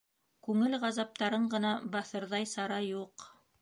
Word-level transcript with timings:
Күңел 0.47 0.77
ғазаптарын 0.85 1.47
ғына 1.53 1.77
баҫырҙай 1.99 2.53
сара 2.57 2.85
юҡ. 2.91 3.33